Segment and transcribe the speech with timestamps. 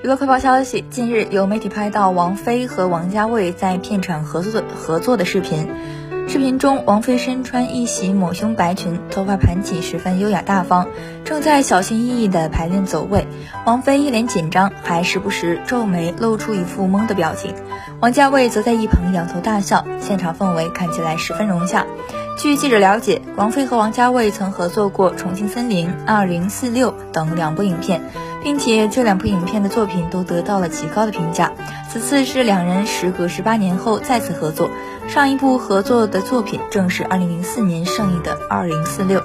[0.00, 5.68] 娱乐快报消息：近日有媒体拍到王菲和王家卫在片场合作的合作的视频。
[6.28, 10.86] 视频中，王菲身穿一袭抹胸白裙，头发盘起，十分优雅大方，
[11.24, 13.26] 正在小心翼翼地排练走位。
[13.66, 17.56] 王菲一脸紧张，还时不时皱眉，露出一副懵的表情。
[18.00, 21.84] 王家卫则在一旁仰头大笑，现场氛围看起来十分融洽。
[22.38, 28.00] 据记者了解，王菲和王家卫曾合作过《重庆森林》《二零四六》等两部影片，
[28.44, 31.52] 并且这两部影片的作品都得到了极高的评价。
[31.90, 34.70] 此次是两人时隔十八年后再次合作，
[35.08, 39.18] 上一部合作的作品正是二零零四年上映的《二零四六》。